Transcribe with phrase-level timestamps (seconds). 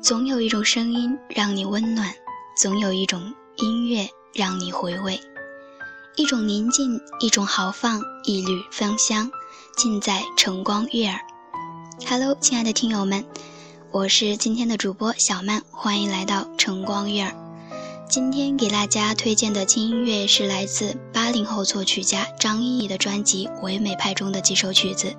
[0.00, 2.14] 总有一种声音让你温暖，
[2.56, 5.20] 总有一种音乐让你回味，
[6.14, 9.28] 一种宁静，一种豪放，一缕芳香，
[9.76, 11.20] 尽在晨光悦耳。
[12.08, 13.24] Hello，亲爱的听友们，
[13.90, 17.34] 我是今天的主播小曼，欢迎来到晨光悦耳。
[18.08, 25.14] 今天给大家推荐的轻音乐是来自八零后作曲家张一艺的专辑《唯美派》中的几首曲子。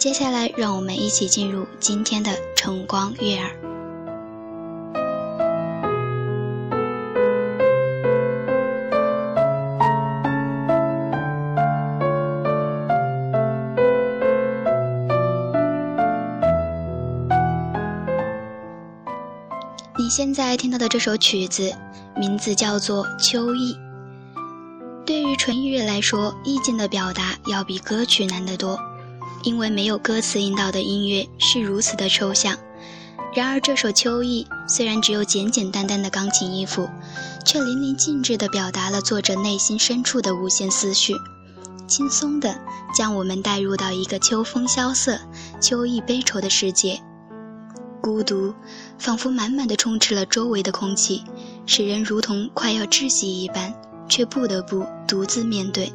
[0.00, 3.50] 接下来，让我们一起进入今天的晨光悦耳。
[19.98, 21.74] 你现在听到的这首曲子，
[22.16, 23.74] 名字叫做《秋意》。
[25.04, 28.80] 对于纯音乐来说，意境的表达要比歌曲难得多。
[29.42, 32.56] 因为没有歌词引导的音乐是如此的抽象，
[33.34, 36.88] 然而这首《秋意》虽然只有简简单单的钢琴音符，
[37.44, 41.14] 却淋漓尽致地表达了作者内心深处的无限思绪，
[41.86, 42.54] 轻松地
[42.94, 45.18] 将我们带入到一个秋风萧瑟、
[45.60, 47.00] 秋意悲愁的世界。
[48.02, 48.54] 孤独
[48.98, 51.22] 仿佛满满的充斥了周围的空气，
[51.66, 53.74] 使人如同快要窒息一般，
[54.08, 55.92] 却不得不独自面对。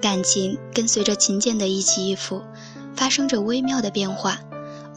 [0.00, 2.42] 感情跟随着琴键的一起一伏，
[2.96, 4.38] 发生着微妙的变化。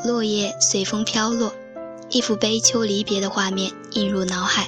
[0.03, 1.53] 落叶随风飘落，
[2.09, 4.67] 一幅悲秋离别的画面映入脑海。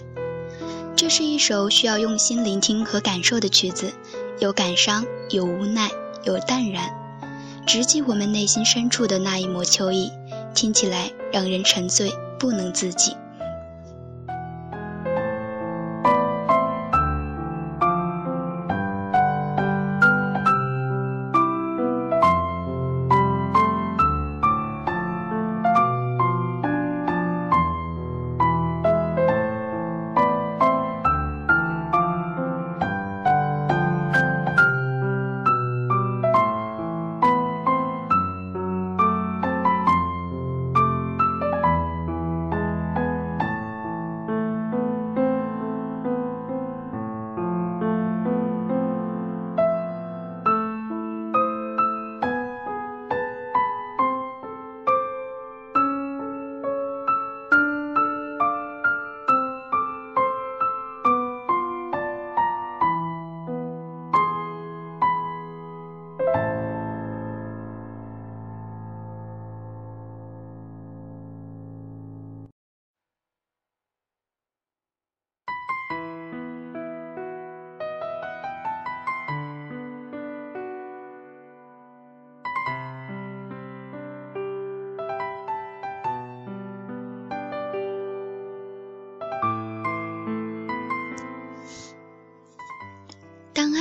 [0.95, 3.91] 这是一首需要用心聆听和感受的曲子，
[4.39, 5.89] 有感伤，有无奈，
[6.23, 6.89] 有淡然，
[7.65, 10.09] 直击我们内心深处的那一抹秋意，
[10.53, 13.17] 听起来让人沉醉，不能自己。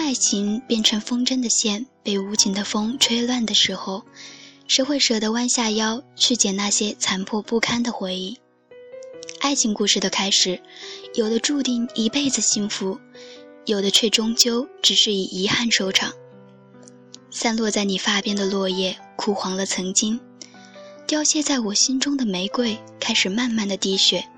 [0.05, 4.03] 爱情变成风筝的线，被无情的风吹乱的时候，
[4.69, 8.39] 谁会舍得弯下腰去捡那些残破不堪的回忆？
[9.41, 10.61] 爱情故事的开始，
[11.15, 13.01] 有的注定一辈子幸福，
[13.65, 16.13] 有的却终究只是以遗憾收场。
[17.31, 20.21] 散落在你发边的落叶，枯黄了曾经；
[21.07, 24.29] 凋谢在我心中的玫瑰，开始慢慢的滴血。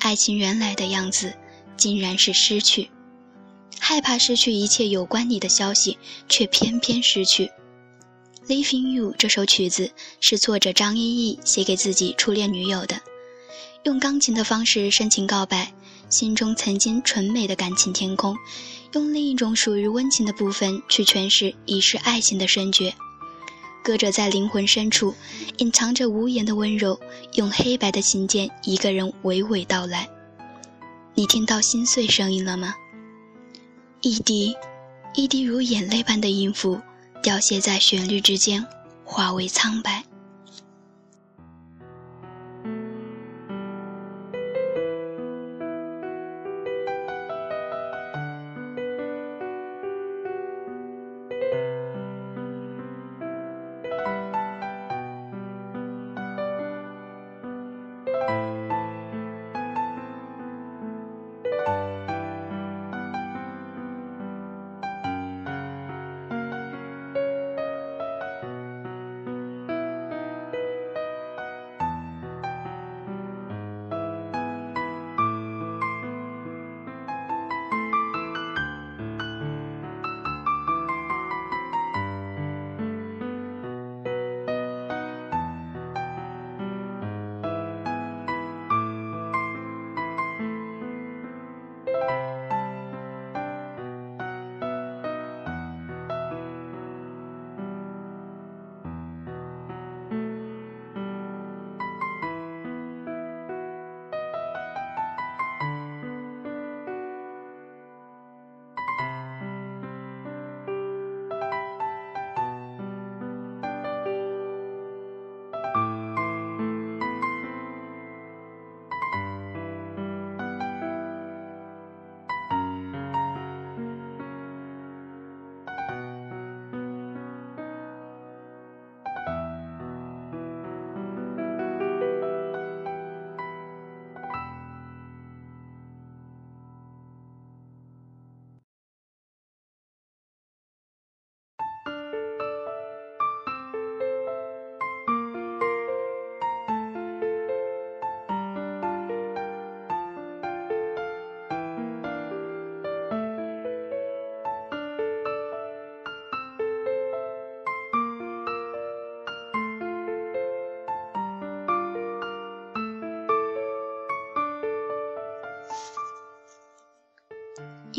[0.00, 1.32] 爱情原来的样子，
[1.76, 2.90] 竟然是失去。
[3.84, 5.98] 害怕失去一切有关你的消息，
[6.28, 7.46] 却偏偏失去。
[8.46, 13.00] 《Leaving You》这首曲子是作者张一艺写给自己初恋女友的，
[13.82, 15.74] 用钢琴的方式深情告白
[16.08, 18.36] 心中曾经纯美的感情天空，
[18.92, 22.94] 用另一种属于温情的部分去诠释已是爱情的深绝。
[23.82, 25.12] 歌者在灵魂深处
[25.58, 27.00] 隐藏着无言的温柔，
[27.34, 30.08] 用黑白的琴键一个人娓娓道来。
[31.16, 32.76] 你听到心碎声音了吗？
[34.02, 34.52] 一滴，
[35.14, 36.80] 一滴如眼泪般的音符，
[37.22, 38.66] 凋谢在旋律之间，
[39.04, 40.02] 化为苍白。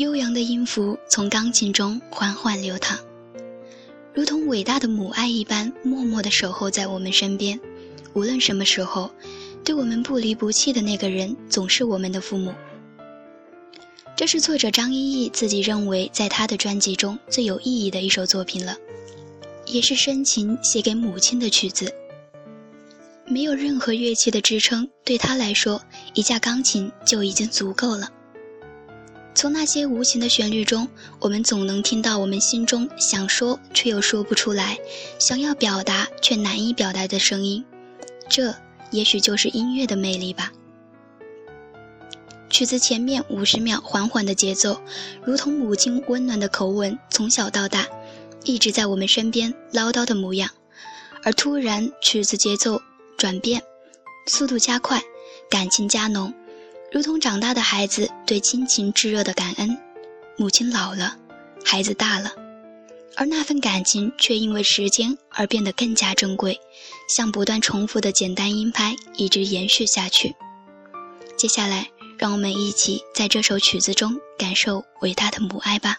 [0.04, 2.98] 悠扬的音符从钢琴中缓缓流淌，
[4.12, 7.58] 如同伟大的母爱一般，默默地守候在我们身边。
[8.12, 9.10] 无论什么时候，
[9.64, 12.52] 对我们不离不弃的那个人，总是我们的父母。
[14.14, 18.76] 这是作者张依依自己认为在他的专辑中最有意义的一首作品了，
[19.64, 21.90] 也是深情写给母亲的曲子。
[23.24, 25.80] 没有任何乐器的支撑，对他来说，
[26.12, 28.10] 一架钢琴就已经足够了。
[29.34, 30.88] 从那些无情的旋律中，
[31.18, 34.78] 我们总能听到我们心中想说却又说不出来，
[35.18, 37.64] 想要表达却难以表达的声音。
[38.28, 38.54] 这
[38.90, 40.52] 也许就是音乐的魅力吧。
[42.48, 44.80] 曲子前面五十秒缓缓的节奏，
[45.24, 47.88] 如同母亲温暖的口吻，从小到大
[48.44, 50.48] 一直在我们身边唠叨的模样。
[51.24, 52.80] 而突然曲子节奏
[53.16, 53.60] 转变，
[54.26, 55.02] 速度加快，
[55.50, 56.32] 感情加浓，
[56.94, 59.76] 如同长大的孩子对亲情炙热的感恩。
[60.36, 61.16] 母亲老了，
[61.64, 62.30] 孩子大了，
[63.16, 66.60] 而那份感情却因为时间而变得更加珍贵，
[67.08, 70.36] 像不断重复的简单音拍，一直延续下去。
[71.36, 71.88] 接下来。
[72.16, 75.98] 让我们一起在这首曲子中感受伟大的母爱吧。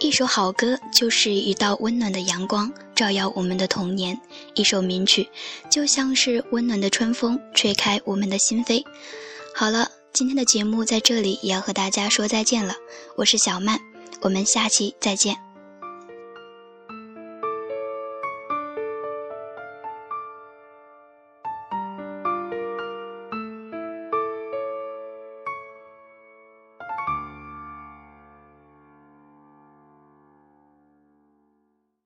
[0.00, 4.14] 一首好歌就是一道温暖的阳光，照耀我们的童年；
[4.54, 5.28] 一首名曲，
[5.68, 8.84] 就像是温暖的春风，吹开我们的心扉。
[9.56, 12.74] 好了，今天的节目在这里也要和大家说再见了。
[13.16, 13.80] 我是小曼，
[14.20, 15.47] 我们下期再见。